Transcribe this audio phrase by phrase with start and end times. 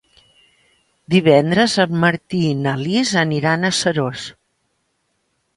[1.15, 4.25] Divendres en Martí i na Lis aniran a Seròs.